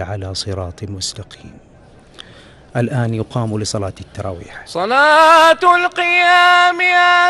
[0.00, 1.58] على صراط مستقيم.
[2.76, 4.66] الآن يقام لصلاة التراويح.
[4.66, 6.80] صلاة القيام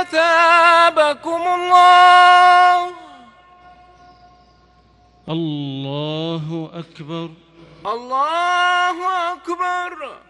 [0.00, 2.90] أثابكم الله.
[5.28, 7.30] الله أكبر.
[7.86, 8.98] الله
[9.32, 10.29] أكبر.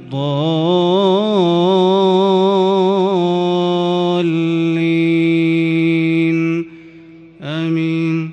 [7.43, 8.31] آمين.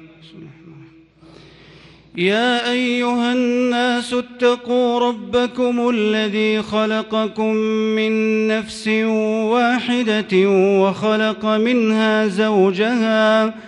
[2.16, 7.54] يا أيها الناس اتقوا ربكم الذي خلقكم
[7.96, 8.12] من
[8.48, 10.48] نفس واحدة
[10.82, 13.68] وخلق منها زوجها وخلق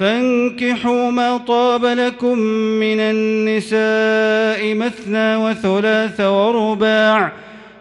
[0.00, 2.38] فانكحوا ما طاب لكم
[2.78, 7.32] من النساء مثنى وثلاث ورباع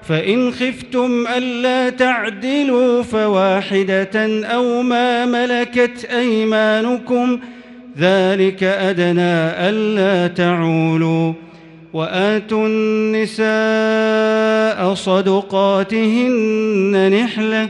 [0.04, 7.40] فإن خفتم ألا تعدلوا فواحدة أو ما ملكت أيمانكم
[7.98, 11.34] ذلك أدنى ألا تعولوا
[11.94, 13.44] وآتوا النساء
[14.94, 16.42] صدقاتهن
[17.24, 17.70] نحلةً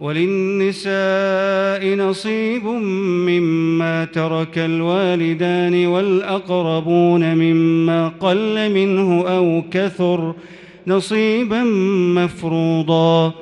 [0.00, 2.64] وللنساء نصيب
[3.28, 10.34] مما ترك الوالدان والأقربون مما قل منه أو كثر
[10.86, 11.62] نصيبا
[12.14, 13.32] مفروضا.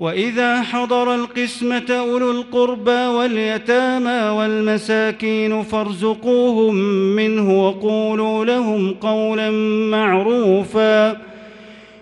[0.00, 6.74] وإذا حضر القسمة أولو القربى واليتامى والمساكين فارزقوهم
[7.16, 9.50] منه وقولوا لهم قولا
[9.90, 11.33] معروفا.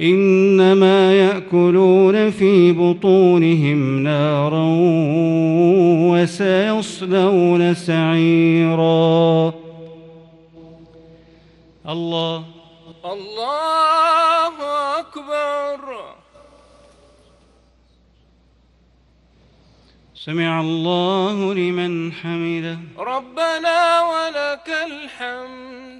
[0.00, 4.64] إنما يأكلون في بطونهم نارا
[6.12, 9.54] وسيصلون سعيرا.
[11.88, 12.44] الله.
[13.04, 14.54] الله
[14.98, 16.00] أكبر.
[20.14, 22.78] سمع الله لمن حمده.
[22.98, 25.99] ربنا ولك الحمد.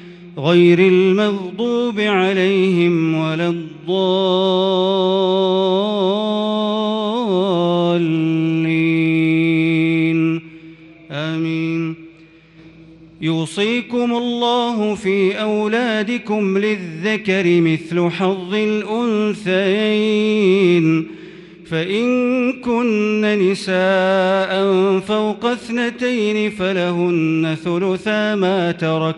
[0.37, 3.91] غير المغضوب عليهم ولا الضالين.
[11.11, 11.95] آمين.
[13.21, 19.47] يوصيكم الله في أولادكم للذكر مثل حظ الأنثيين.
[21.65, 29.17] فإن كن نساء فوق اثنتين فلهن ثلثا ما ترك ۖ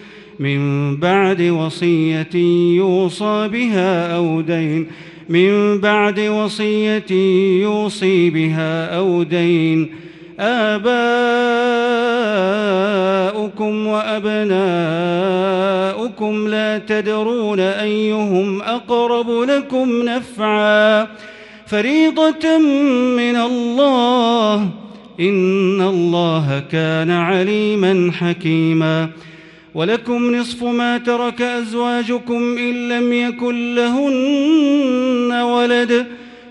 [0.41, 2.35] من بعد وصية
[2.75, 4.87] يوصى بها أو دين.
[5.29, 7.11] من بعد وصية
[7.61, 9.89] يوصي بها أو دين.
[10.39, 10.81] آباؤكم
[13.87, 14.47] وأبناؤكم
[16.47, 21.07] لا تدرون أيهم أقرب لكم نفعا.
[21.67, 22.57] فريضة
[23.17, 24.69] من الله.
[25.19, 29.09] إن الله كان عليما حكيما.
[29.75, 36.05] ولكم نصف ما ترك أزواجكم إن لم يكن لهن ولد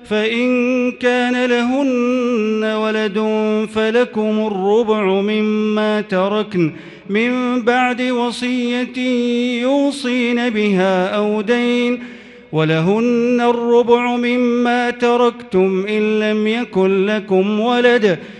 [0.04, 3.18] فإن كان لهن ولد
[3.74, 6.72] فلكم الربع مما تركن.
[7.10, 8.98] من بعد وصية
[9.62, 12.02] يوصين بها أو دين
[12.52, 18.39] ولهن الربع مما تركتم إن لم يكن لكم ولد ۖ.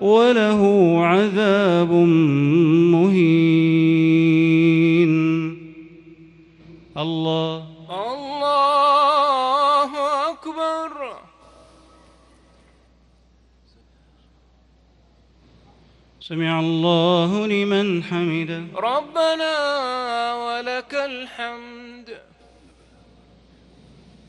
[0.00, 0.60] وله
[1.04, 1.92] عذاب
[2.92, 4.30] مهين.
[6.98, 7.66] الله.
[7.90, 9.90] الله
[10.30, 11.16] أكبر.
[16.20, 18.64] سمع الله لمن حمده.
[18.76, 19.54] ربنا
[20.34, 22.18] ولك الحمد.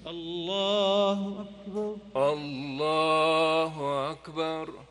[0.07, 1.95] الله أكبر.
[2.15, 3.73] الله
[4.11, 4.90] أكبر.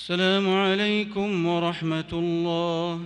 [0.00, 3.00] السلام عليكم ورحمة الله.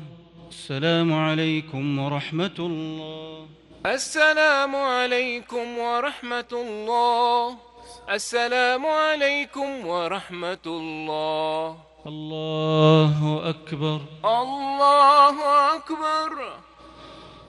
[0.50, 3.46] السلام عليكم ورحمة الله.
[3.86, 7.56] السلام عليكم ورحمة الله.
[8.10, 11.76] السلام عليكم ورحمة الله.
[12.06, 13.14] الله
[13.52, 13.98] أكبر.
[14.24, 15.36] الله
[15.76, 16.30] أكبر.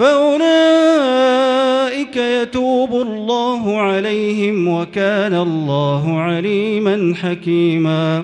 [0.00, 0.56] فأولئك
[2.16, 8.22] يتوب الله عليهم وكان الله عليما حكيما.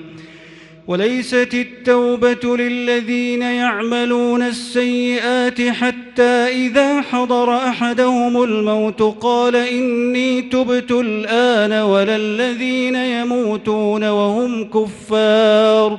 [0.89, 12.17] وليست التوبة للذين يعملون السيئات حتى إذا حضر أحدهم الموت قال إني تبت الآن ولا
[12.17, 15.99] الذين يموتون وهم كفار.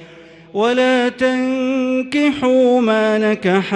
[0.53, 3.73] ولا تنكحوا ما نكح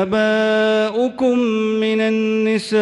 [0.00, 1.38] آباؤكم
[1.80, 2.78] من النساء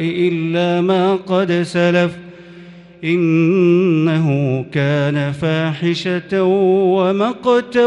[0.00, 2.12] إلا ما قد سلف
[3.04, 6.42] إنه كان فاحشة
[6.94, 7.86] ومقتا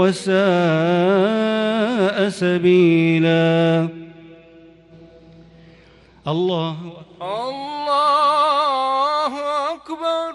[0.00, 0.38] وساء
[2.28, 3.88] سبيلا.
[6.28, 6.76] الله
[7.22, 9.32] الله
[9.74, 10.34] أكبر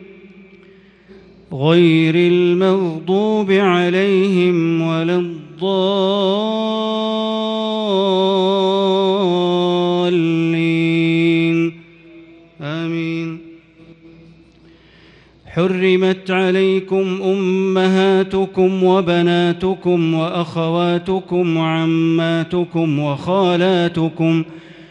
[1.53, 5.71] غير المغضوب عليهم ولا الضالين.
[12.61, 13.51] آمين.
[15.45, 24.43] حرمت عليكم أمهاتكم وبناتكم وأخواتكم وعماتكم وخالاتكم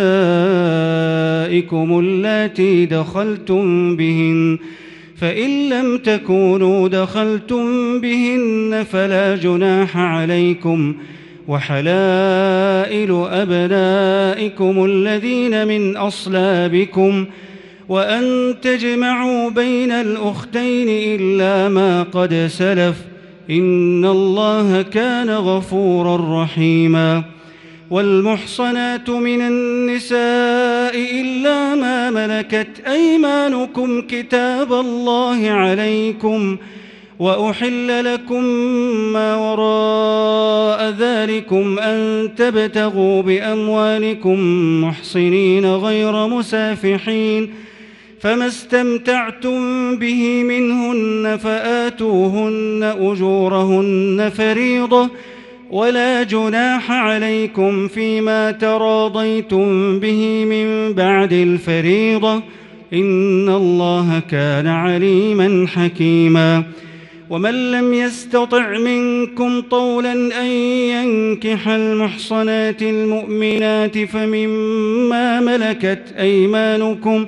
[2.00, 4.58] اللاتي دخلتم بهن
[5.17, 7.65] فإن لم تكونوا دخلتم
[8.01, 10.96] بهن فلا جناح عليكم.
[11.48, 17.25] وحلائل أبنائكم الذين من أصلابكم
[17.89, 23.14] وأن تجمعوا بين الأختين إلا ما قد سلف.
[23.50, 27.24] إن الله كان غفورا رحيما
[27.90, 36.58] والمحصنات من النساء إلا ما ملكت أيمانكم كتاب الله عليكم
[37.20, 38.44] وأحل لكم
[39.14, 44.40] ما وراء ذلكم أن تبتغوا بأموالكم
[44.84, 47.54] محصنين غير مسافحين
[48.19, 49.60] فما استمتعتم
[49.95, 55.10] به منهن فآتوهن أجورهن فريضة
[55.69, 62.43] ولا جناح عليكم فيما تراضيتم به من بعد الفريضة
[62.93, 66.63] إن الله كان عليما حكيما
[67.30, 70.47] ومن لم يستطع منكم طولا أن
[70.91, 77.28] ينكح المحصنات المؤمنات فمما ملكت أيمانكم ۖ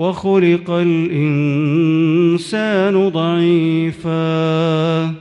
[0.00, 5.14] وخلق الإنسان ضعيفا.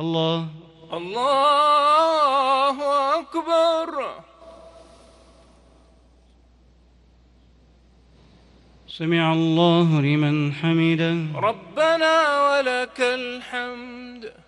[0.00, 0.46] الله.
[0.92, 2.76] الله
[3.20, 4.10] أكبر.
[8.88, 11.40] سمع الله لمن حمده.
[11.40, 12.14] ربنا
[12.50, 14.47] ولك الحمد.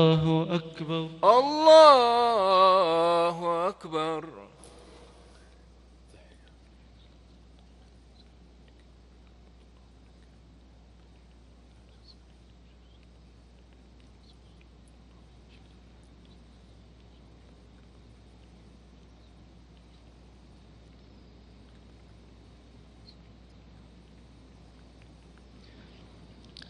[0.51, 1.09] أكبر.
[1.23, 2.47] الله
[3.69, 4.25] أكبر.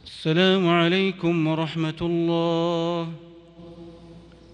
[0.05, 3.30] السلام عليكم ورحمة الله.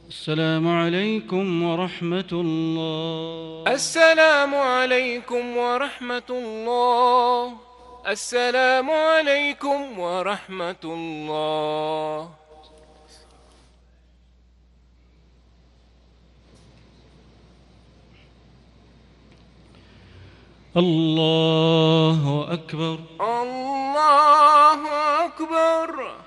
[0.08, 3.64] السلام عليكم ورحمة الله.
[3.68, 7.54] السلام عليكم ورحمة الله.
[8.08, 12.30] السلام عليكم ورحمة الله.
[20.78, 22.98] الله أكبر.
[23.20, 24.82] الله
[25.26, 26.27] أكبر.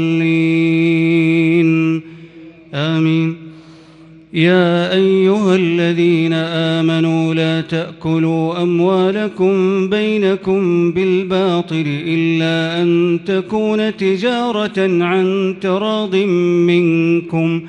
[4.33, 16.15] يا أيها الذين آمنوا لا تأكلوا أموالكم بينكم بالباطل إلا أن تكون تجارة عن تراض
[16.15, 17.61] منكم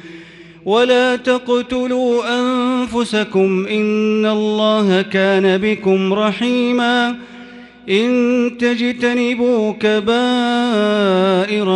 [0.64, 7.16] ولا تقتلوا أنفسكم إن الله كان بكم رحيما
[7.90, 10.12] إن تجتنبوا كبائر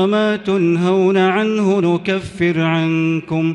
[0.07, 3.55] ما تنهون عنه نكفر عنكم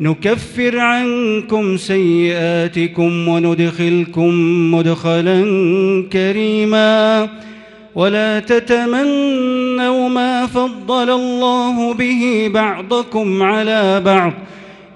[0.00, 4.34] نكفر عنكم سيئاتكم وندخلكم
[4.74, 5.44] مدخلا
[6.12, 7.28] كريما
[7.94, 14.32] ولا تتمنوا ما فضل الله به بعضكم على بعض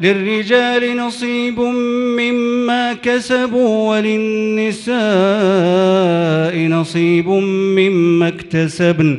[0.01, 1.61] للرجال نصيب
[2.19, 4.95] مما كسبوا وللنساء
[6.59, 9.19] نصيب مما اكتسبن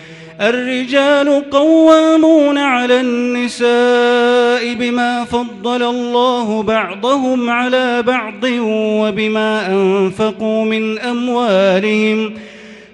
[0.41, 12.33] الرجال قوامون على النساء بما فضل الله بعضهم على بعض وبما أنفقوا من أموالهم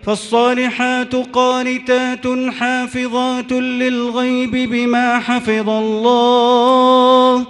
[0.04, 2.28] فالصالحات قانتات
[2.60, 7.46] حافظات للغيب بما حفظ الله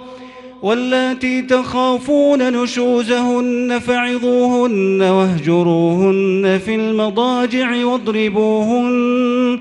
[0.62, 9.60] واللاتي تخافون نشوزهن فعظوهن واهجروهن في المضاجع واضربوهن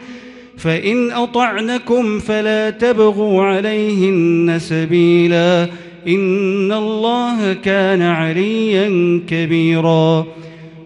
[0.57, 5.63] فإن أطعنكم فلا تبغوا عليهن سبيلا
[6.07, 10.25] إن الله كان عليا كبيراً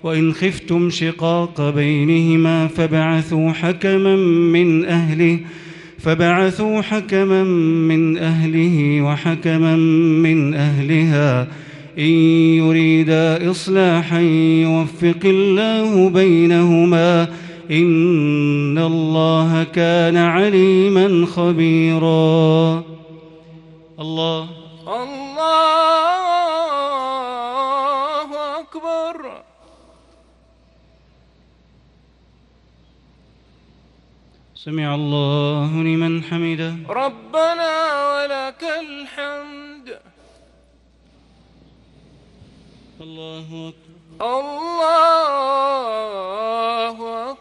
[0.04, 4.16] وإن خفتم شقاق بينهما فبعثوا حكما
[4.52, 5.40] من أهله
[6.00, 7.44] فبعثوا حكما
[7.88, 9.76] من أهله وحكما
[10.26, 11.48] من أهلها
[12.00, 12.12] إن
[12.58, 14.20] يريدا إصلاحا
[14.62, 17.28] يوفق الله بينهما
[17.72, 22.84] إن الله كان عليما خبيرا.
[24.00, 24.50] الله.
[24.88, 25.40] الله
[28.60, 29.44] أكبر.
[34.56, 36.76] سمع الله لمن حمده.
[36.90, 37.74] ربنا
[38.14, 40.00] ولك الحمد.
[43.02, 43.92] الله أكبر.
[44.22, 44.52] الله
[47.32, 47.40] أكبر.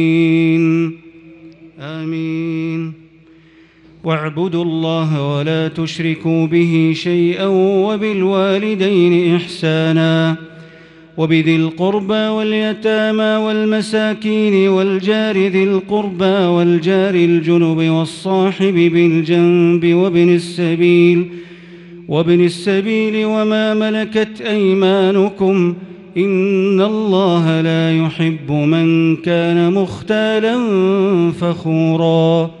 [4.03, 7.45] واعبدوا الله ولا تشركوا به شيئا
[7.85, 10.35] وبالوالدين إحسانا.
[11.17, 21.27] وبذي القربى واليتامى والمساكين والجار ذي القربى والجار الجنب والصاحب بالجنب وابن السبيل
[22.07, 25.75] وابن السبيل وما ملكت أيمانكم.
[26.17, 30.57] إن الله لا يحب من كان مختالا
[31.31, 32.60] فخورا.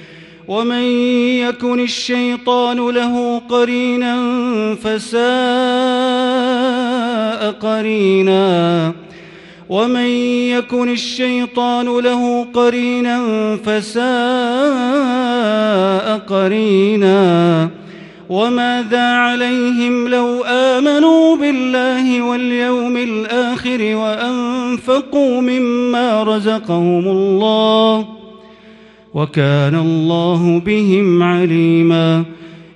[0.51, 0.83] ومن
[1.47, 4.15] يكن الشيطان له قرينا
[4.83, 5.21] فساء
[7.51, 8.91] قرينا.
[9.69, 10.07] ومن
[10.51, 13.17] يكن الشيطان له قرينا
[13.65, 14.01] فساء
[16.17, 17.69] قرينا.
[18.29, 28.20] وماذا عليهم لو آمنوا بالله واليوم الآخر وأنفقوا مما رزقهم الله ۖ
[29.13, 32.23] وكان الله بهم عليما.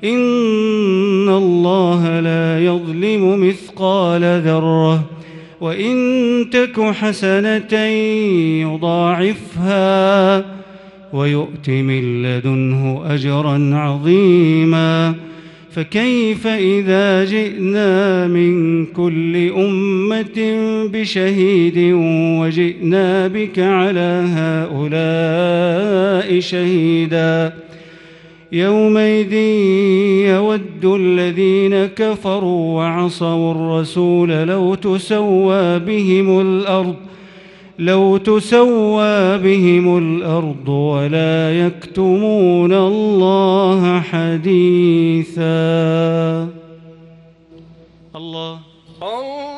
[0.03, 5.03] إن الله لا يظلم مثقال ذرة.
[5.61, 5.95] وإن
[6.51, 7.79] تك حسنة
[8.61, 10.45] يضاعفها
[11.13, 15.15] ويؤت من لدنه أجرا عظيما.
[15.75, 20.53] فكيف إذا جئنا من كل أمة
[20.93, 21.77] بشهيد
[22.39, 24.79] وجئنا بك على هؤلاء
[26.39, 27.53] شهيدا؟
[28.51, 29.33] يومئذ
[30.33, 36.95] يود الذين كفروا وعصوا الرسول لو تسوى بهم الأرض
[37.79, 45.45] لو تسوى بهم الأرض ولا يكتمون الله حديثا.
[48.15, 48.59] الله.
[49.01, 49.53] الله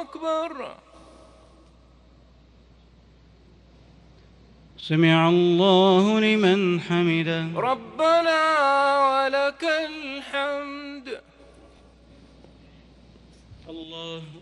[0.00, 0.66] أكبر.
[4.78, 7.46] سمع الله لمن حمده.
[7.56, 8.42] ربنا
[9.08, 11.20] ولك الحمد.
[13.68, 14.41] الله.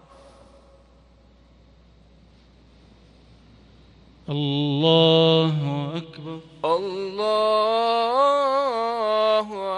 [4.31, 5.55] الله
[5.97, 6.39] أكبر.
[6.65, 7.87] الله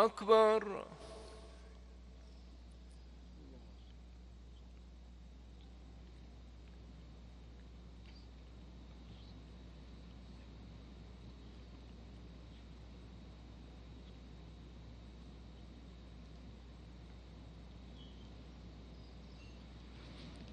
[0.06, 0.84] أكبر.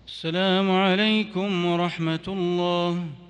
[0.07, 3.30] السلام عليكم ورحمة الله.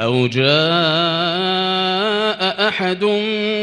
[0.00, 0.48] أو جاء
[2.68, 3.04] أحد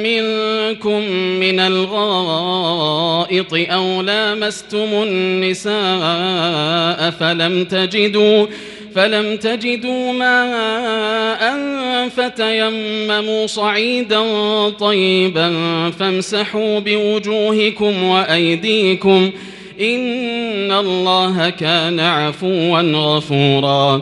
[0.03, 1.01] منكم
[1.39, 5.75] من الغائط أو لامستم النساء
[7.19, 8.47] فلم تجدوا
[8.95, 11.55] فلم تجدوا ماء
[12.09, 14.23] فتيمموا صعيدا
[14.69, 15.53] طيبا
[15.99, 19.31] فامسحوا بوجوهكم وأيديكم
[19.81, 24.01] إن الله كان عفوا غفورا.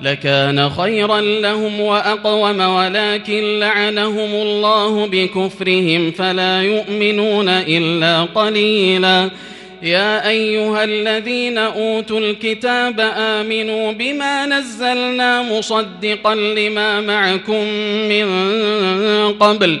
[0.00, 9.30] لكان خيرا لهم وأقوم ولكن لعنهم الله بكفرهم فلا يؤمنون إلا قليلاً.
[9.82, 17.64] يا أيها الذين أوتوا الكتاب آمنوا بما نزلنا مصدقا لما معكم
[18.08, 18.26] من
[19.32, 19.80] قبل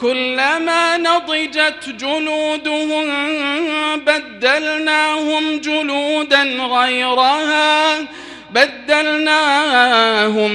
[0.00, 3.04] كلما نضجت جلودهم
[3.96, 7.98] بدلناهم جلودا غيرها
[8.54, 9.82] بدلناهم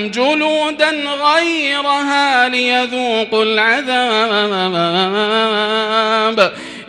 [0.08, 0.90] جلودا
[1.24, 3.90] غيرها ليذوقوا العذاب.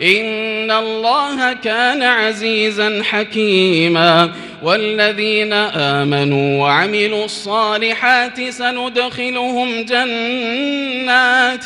[0.01, 4.31] إن الله كان عزيزا حكيما.
[4.61, 11.65] والذين آمنوا وعملوا الصالحات سندخلهم جنات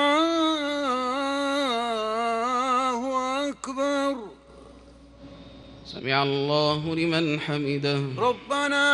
[6.01, 8.01] سمع الله لمن حمده.
[8.17, 8.85] ربنا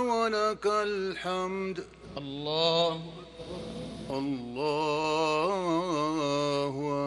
[0.00, 1.84] ولك الحمد.
[2.18, 3.00] الله.
[4.10, 5.52] الله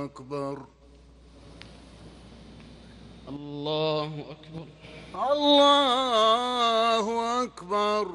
[0.06, 0.58] أكبر.
[3.30, 4.66] الله أكبر.
[5.16, 7.06] الله
[7.43, 8.08] أكبر.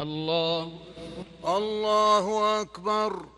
[0.00, 0.72] الله.
[1.46, 3.37] الله أكبر.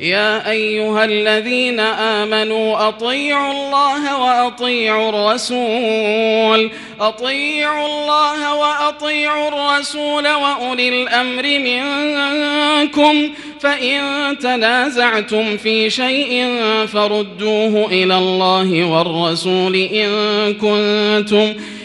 [0.00, 6.70] يا أيها الذين آمنوا أطيعوا الله وأطيعوا الرسول.
[7.00, 13.30] أطيعوا الله وأطيعوا الرسول وأولي الأمر منكم.
[13.60, 14.00] فإن
[14.38, 16.56] تنازعتم في شيء
[16.92, 20.08] فردوه إلى الله والرسول إن
[20.54, 21.54] كنتم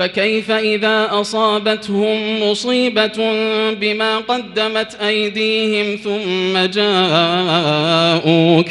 [0.00, 3.32] فكيف إذا أصابتهم مصيبة
[3.72, 8.66] بما قدمت أيديهم ثم جاءوك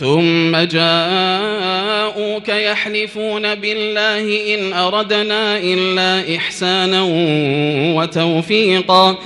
[0.00, 7.02] ثم جاءوك يحلفون بالله إن أردنا إلا إحسانا
[7.96, 9.16] وتوفيقا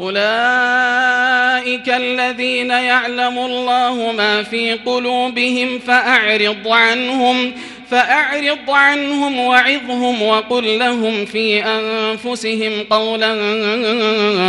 [0.00, 7.52] أولئك الذين يعلم الله ما في قلوبهم فأعرض عنهم
[7.90, 13.34] فأعرض عنهم وعظهم وقل لهم في أنفسهم قولا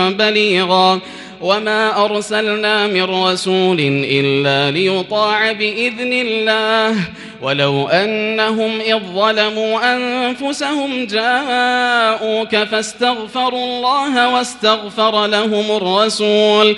[0.09, 0.99] بليغا
[1.41, 3.79] وما أرسلنا من رسول
[4.09, 6.95] إلا ليطاع بإذن الله
[7.41, 16.77] ولو أنهم إذ ظلموا أنفسهم جاءوك فاستغفروا الله واستغفر لهم الرسول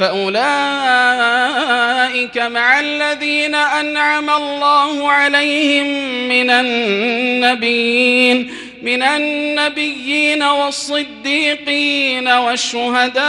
[0.00, 0.38] فأولئك
[2.38, 5.86] مع الذين أنعم الله عليهم
[6.28, 7.90] من النبيين
[8.82, 13.22] من النبيين والصديقين والشهداء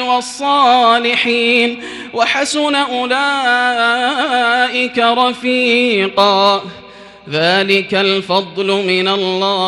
[0.00, 1.82] والصالحين.
[2.14, 4.08] وحسن أولئك
[4.98, 6.62] رفيقا.
[7.30, 9.58] ذلك الفضل من الله.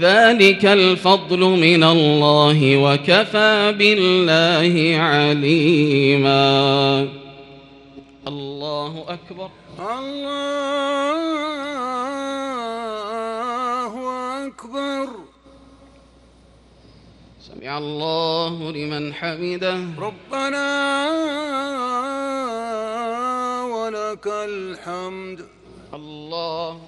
[0.00, 6.48] ذلك الفضل من الله وكفى بالله عليما.
[8.28, 9.50] الله أكبر.
[9.78, 10.36] الله
[14.46, 15.08] أكبر.
[17.40, 19.80] سمع الله لمن حمده.
[19.98, 20.68] ربنا
[23.64, 25.40] ولك الحمد.
[25.94, 26.87] الله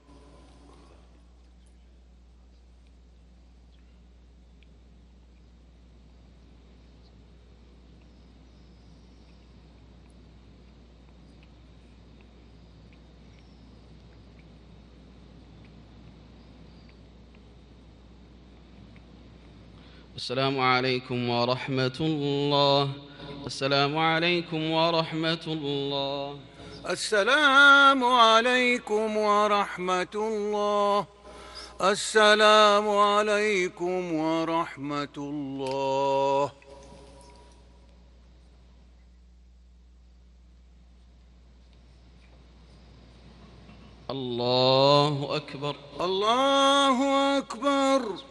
[20.15, 22.89] السلام عليكم ورحمة الله.
[23.47, 26.39] السلام عليكم ورحمة الله.
[26.89, 31.05] السلام عليكم ورحمة الله.
[31.81, 36.51] السلام عليكم ورحمة الله.
[44.11, 45.75] الله أكبر.
[46.01, 46.97] الله
[47.37, 48.30] أكبر.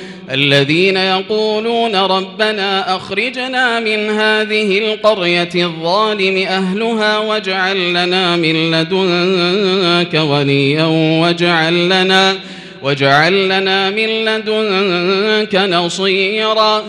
[0.33, 10.85] الذين يقولون ربنا أخرجنا من هذه القرية الظالم أهلها واجعل لنا من لدنك وليا
[11.21, 12.37] واجعل لنا
[12.83, 16.83] واجعل لنا من لدنك نصيرا.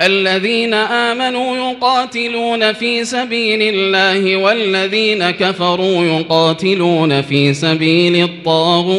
[0.00, 8.98] الذين آمنوا يقاتلون في سبيل الله والذين كفروا يقاتلون في سبيل الطاغوت.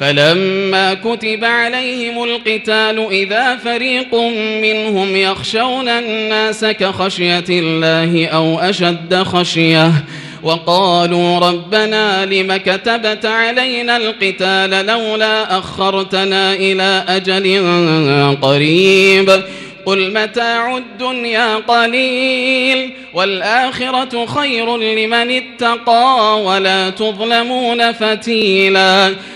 [0.00, 4.14] فلما كتب عليهم القتال إذا فريق
[4.62, 9.92] منهم يخشون الناس كخشية الله أو أشد خشية
[10.42, 17.66] وقالوا ربنا لم كتبت علينا القتال لولا أخرتنا إلى أجل
[18.42, 19.42] قريب
[19.86, 29.14] قل متاع الدنيا قليل والآخرة خير لمن اتقى ولا تظلمون فتيلا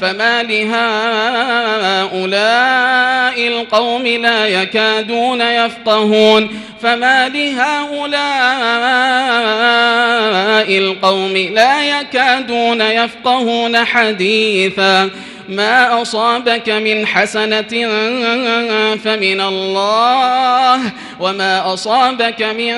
[0.00, 0.78] فما لهؤلاء
[3.48, 6.48] القوم لا يكادون يفقهون
[6.82, 8.18] فما لهؤلاء
[10.78, 15.10] القوم لا يكادون يفقهون حديثا
[15.48, 17.72] ما أصابك من حسنة
[18.96, 20.80] فمن الله
[21.20, 22.74] وما أصابك من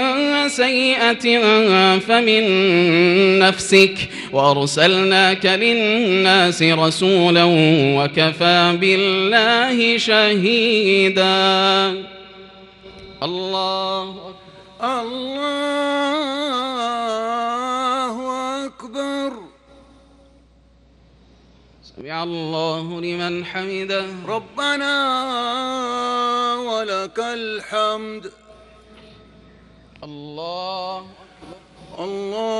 [0.48, 1.38] سيئة
[1.98, 2.42] فمن
[3.38, 3.94] نفسك.
[4.32, 7.44] وأرسلناك للناس رسولا
[7.98, 11.30] وكفى بالله شهيدا.
[13.22, 14.40] الله أكبر.
[18.00, 19.49] الله أكبر.
[22.00, 24.06] سمع الله لمن حمده.
[24.28, 24.94] ربنا
[26.56, 28.32] ولك الحمد.
[30.04, 31.06] الله
[31.98, 32.59] الله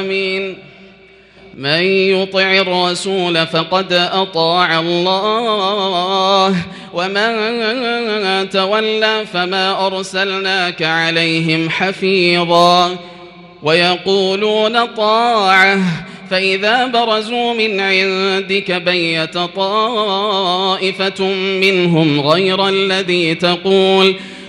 [0.00, 0.58] آمين.
[1.56, 6.56] من يطع الرسول فقد أطاع الله
[6.94, 12.96] ومن تولى فما أرسلناك عليهم حفيظا.
[13.62, 15.78] ويقولون طاعة
[16.30, 24.16] فإذا برزوا من عندك بيت طائفة منهم غير الذي تقول.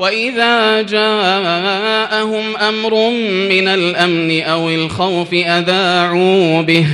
[0.00, 3.10] وإذا جاءهم أمر
[3.50, 6.86] من الأمن أو الخوف أذاعوا به.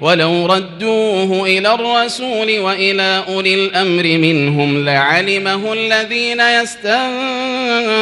[0.00, 6.40] ولو ردوه إلى الرسول وإلى أولي الأمر منهم لعلمه الذين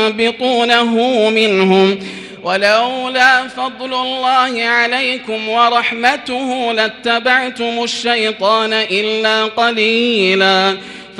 [0.08, 1.98] يستنبطونه منهم.
[2.42, 10.76] ولولا فضل الله عليكم ورحمته لاتبعتم الشيطان إلا قليلاً.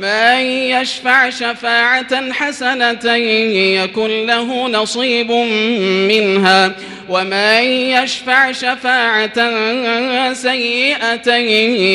[0.00, 5.30] من يشفع شفاعة حسنة يكن له نصيب
[6.10, 6.72] منها
[7.08, 9.38] ومن يشفع شفاعة
[10.32, 11.36] سيئة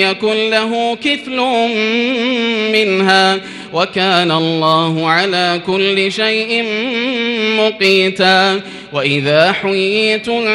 [0.09, 1.39] يكن له كفل
[2.73, 3.39] منها.
[3.73, 6.65] وكان الله على كل شيء
[7.57, 8.61] مقيتا.
[8.93, 10.45] وإذا حييتم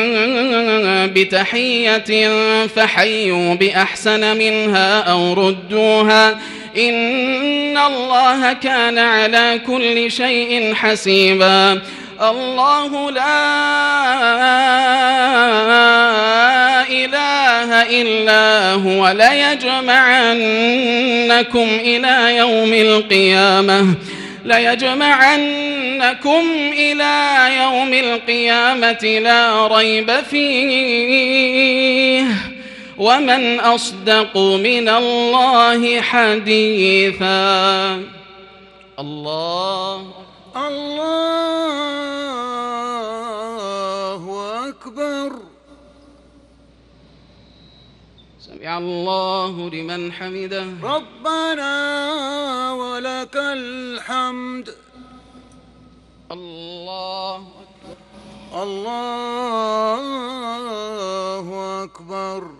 [1.15, 2.29] بتحية
[2.67, 6.39] فحيوا بأحسن منها أو ردوها
[6.77, 11.81] إن الله كان على كل شيء حسيبا.
[12.23, 13.21] الله لا
[16.89, 19.99] إله إلا هو ليجمعنكم
[21.81, 23.95] إلى يوم القيامة.
[24.45, 25.91] ليجمعنكم
[26.73, 31.31] إلى يوم القيامة لا ريب فيه.
[33.01, 37.33] ومن أصدق من الله حديثا.
[38.99, 40.13] الله.
[40.57, 40.93] الله
[44.69, 45.33] أكبر.
[48.41, 50.67] سمع الله لمن حمده.
[50.83, 51.73] ربنا
[52.73, 54.75] ولك الحمد.
[56.33, 57.49] الله
[58.55, 60.05] الله
[61.85, 62.60] أكبر.